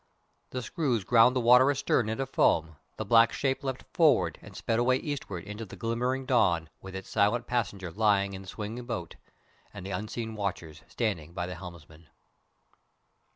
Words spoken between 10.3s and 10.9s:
watchers